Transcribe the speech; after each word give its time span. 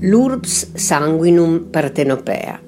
l'Urbs 0.00 0.72
Sanguinum 0.74 1.68
Partenopea. 1.70 2.60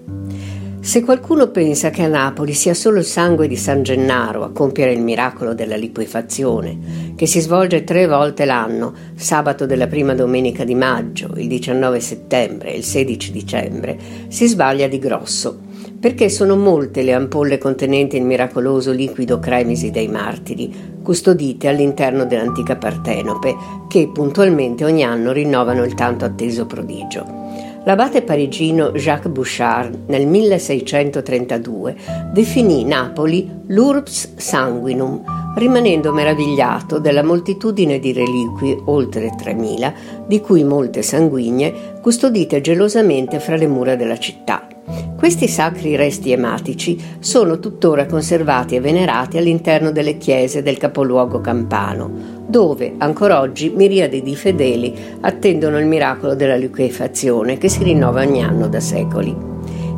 Se 0.81 1.03
qualcuno 1.03 1.51
pensa 1.51 1.91
che 1.91 2.03
a 2.05 2.09
Napoli 2.09 2.55
sia 2.55 2.73
solo 2.73 3.01
il 3.01 3.05
sangue 3.05 3.47
di 3.47 3.57
San 3.57 3.83
Gennaro 3.83 4.45
a 4.45 4.51
compiere 4.51 4.93
il 4.93 5.03
miracolo 5.03 5.53
della 5.53 5.77
liquefazione, 5.77 7.13
che 7.17 7.27
si 7.27 7.41
svolge 7.41 7.85
tre 7.85 8.07
volte 8.07 8.47
l'anno, 8.47 8.95
sabato 9.15 9.67
della 9.67 9.89
prima 9.89 10.15
domenica 10.15 10.65
di 10.65 10.75
maggio, 10.75 11.35
il 11.37 11.49
19 11.49 12.01
settembre 12.01 12.73
e 12.73 12.79
il 12.79 12.85
16 12.85 13.31
dicembre, 13.31 13.99
si 14.29 14.47
sbaglia 14.47 14.89
di 14.89 14.99
grosso 14.99 15.67
perché 16.01 16.29
sono 16.29 16.57
molte 16.57 17.03
le 17.03 17.13
ampolle 17.13 17.59
contenenti 17.59 18.17
il 18.17 18.25
miracoloso 18.25 18.93
liquido 18.93 19.39
cremisi 19.39 19.91
dei 19.91 20.09
martiri, 20.09 20.97
custodite 21.03 21.69
all'interno 21.69 22.25
dell'antica 22.25 22.77
Partenope, 22.77 23.57
che 23.89 24.09
puntualmente 24.13 24.85
ogni 24.85 25.03
anno 25.03 25.33
rinnovano 25.33 25.85
il 25.85 25.95
tanto 25.95 26.25
atteso 26.25 26.67
prodigio. 26.67 27.39
L'abate 27.85 28.23
parigino 28.23 28.91
Jacques 28.91 29.33
Bouchard 29.33 30.09
nel 30.09 30.27
1632 30.27 31.97
definì 32.33 32.85
Napoli 32.85 33.51
l'Urbs 33.67 34.35
Sanguinum, 34.37 35.23
rimanendo 35.57 36.13
meravigliato 36.13 36.99
della 36.99 37.25
moltitudine 37.25 37.99
di 37.99 38.13
reliquie, 38.13 38.79
oltre 38.85 39.31
3.000, 39.31 39.93
di 40.27 40.41
cui 40.41 40.65
molte 40.65 41.03
sanguigne, 41.03 42.01
custodite 42.03 42.61
gelosamente 42.61 43.41
fra 43.41 43.57
le 43.57 43.67
mura 43.67 43.97
della 43.97 44.19
città. 44.19 44.67
Questi 45.17 45.49
sacri 45.49 45.97
resti 45.97 46.31
ematici 46.31 46.97
sono 47.19 47.59
tuttora 47.59 48.07
conservati 48.07 48.77
e 48.77 48.81
venerati 48.81 49.37
all'interno 49.37 49.91
delle 49.91 50.17
chiese 50.17 50.63
del 50.63 50.79
capoluogo 50.79 51.41
campano, 51.41 52.11
dove 52.47 52.95
ancora 52.99 53.41
oggi 53.41 53.71
miriadi 53.75 54.23
di 54.23 54.37
fedeli 54.37 54.95
attendono 55.21 55.79
il 55.79 55.87
miracolo 55.87 56.35
della 56.35 56.57
liquefazione 56.57 57.59
che 57.59 57.69
si 57.69 57.83
rinnova 57.83 58.23
ogni 58.23 58.43
anno 58.43 58.69
da 58.69 58.81
secoli. 58.81 59.37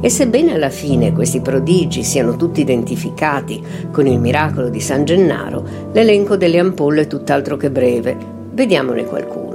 E 0.02 0.08
sebbene 0.08 0.54
alla 0.54 0.70
fine 0.70 1.12
questi 1.12 1.40
prodigi 1.40 2.02
siano 2.02 2.36
tutti 2.36 2.62
identificati 2.62 3.62
con 3.92 4.06
il 4.06 4.18
miracolo 4.18 4.70
di 4.70 4.80
San 4.80 5.04
Gennaro, 5.04 5.62
l'elenco 5.92 6.36
delle 6.36 6.58
ampolle 6.58 7.02
è 7.02 7.06
tutt'altro 7.06 7.58
che 7.58 7.70
breve. 7.70 8.16
Vediamone 8.52 9.04
qualcuno. 9.04 9.49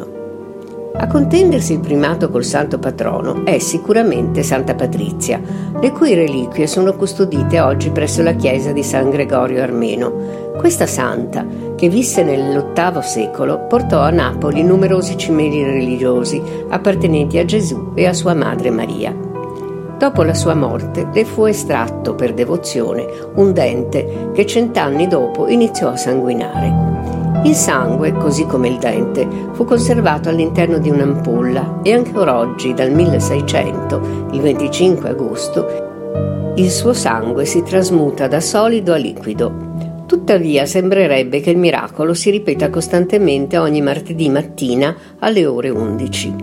A 0.98 1.08
contendersi 1.08 1.74
il 1.74 1.82
primato 1.82 2.30
col 2.30 2.46
santo 2.46 2.80
patrono 2.80 3.46
è 3.46 3.60
sicuramente 3.60 4.44
Santa 4.44 4.76
Patrizia, 4.76 5.42
le 5.80 5.92
cui 5.92 6.14
reliquie 6.14 6.68
sono 6.68 6.94
custodite 6.96 7.60
oggi 7.60 7.90
presso 7.90 8.24
la 8.24 8.34
chiesa 8.34 8.72
di 8.72 8.82
San 8.82 9.10
Gregorio 9.10 9.62
Armeno. 9.62 10.54
Questa 10.58 10.86
santa, 10.86 11.46
che 11.76 11.90
visse 11.90 12.24
nell'VIII 12.24 13.02
secolo, 13.02 13.68
portò 13.68 14.00
a 14.00 14.10
Napoli 14.10 14.64
numerosi 14.64 15.18
cimeli 15.18 15.64
religiosi 15.64 16.42
appartenenti 16.70 17.38
a 17.40 17.46
Gesù 17.46 17.92
e 17.94 18.08
a 18.08 18.14
sua 18.14 18.34
madre 18.34 18.70
Maria. 18.70 19.14
Dopo 19.98 20.24
la 20.24 20.34
sua 20.34 20.56
morte 20.56 21.10
le 21.14 21.26
fu 21.26 21.46
estratto 21.46 22.16
per 22.16 22.34
devozione 22.34 23.06
un 23.36 23.52
dente 23.52 24.30
che 24.34 24.46
cent'anni 24.46 25.08
dopo 25.08 25.48
iniziò 25.48 25.90
a 25.90 25.98
sanguinare. 25.98 27.25
Il 27.44 27.54
sangue, 27.54 28.14
così 28.14 28.46
come 28.46 28.70
il 28.70 28.78
dente, 28.78 29.28
fu 29.54 29.66
conservato 29.66 30.30
all'interno 30.30 30.78
di 30.80 30.90
un'ampolla 30.90 31.82
e 31.84 31.94
ancora 31.94 32.38
oggi, 32.38 32.74
dal 32.74 32.92
1600, 32.92 34.30
il 34.32 34.42
25 34.42 35.10
agosto, 35.10 35.86
il 36.56 36.72
suo 36.72 36.94
sangue 36.94 37.46
si 37.46 37.64
trasmuta 37.64 38.28
da 38.28 38.40
solido 38.40 38.94
a 38.94 38.98
liquido. 38.98 39.74
Tuttavia 40.06 40.66
sembrerebbe 40.66 41.42
che 41.42 41.50
il 41.50 41.58
miracolo 41.58 42.14
si 42.14 42.30
ripeta 42.30 42.70
costantemente 42.70 43.58
ogni 43.58 43.82
martedì 43.82 44.30
mattina 44.30 44.96
alle 45.20 45.46
ore 45.46 45.70
11. 45.70 46.34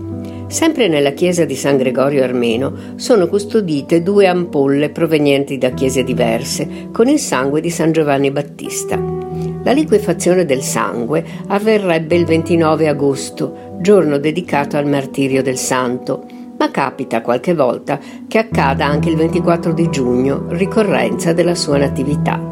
Sempre 0.49 0.87
nella 0.89 1.13
chiesa 1.13 1.47
di 1.47 1.57
San 1.57 1.79
Gregorio 1.79 2.23
Armeno 2.23 2.75
sono 2.97 3.27
custodite 3.27 4.03
due 4.03 4.27
ampolle 4.27 4.91
provenienti 4.91 5.57
da 5.57 5.71
chiese 5.71 6.05
diverse 6.05 6.89
con 6.93 7.09
il 7.09 7.19
sangue 7.19 7.63
di 7.63 7.71
San 7.71 7.91
Giovanni 7.91 8.31
Battista. 8.31 9.22
La 9.65 9.73
liquefazione 9.73 10.45
del 10.45 10.63
sangue 10.63 11.25
avverrebbe 11.47 12.17
il 12.17 12.25
29 12.25 12.89
agosto, 12.89 13.77
giorno 13.81 14.19
dedicato 14.19 14.77
al 14.77 14.89
martirio 14.89 15.41
del 15.43 15.57
santo, 15.57 16.25
ma 16.59 16.69
capita 16.71 17.23
qualche 17.23 17.55
volta 17.55 18.01
che 18.27 18.39
accada 18.39 18.87
anche 18.87 19.09
il 19.09 19.15
24 19.17 19.73
di 19.73 19.89
giugno, 19.89 20.47
ricorrenza 20.49 21.33
della 21.33 21.55
sua 21.55 21.79
natività. 21.79 22.51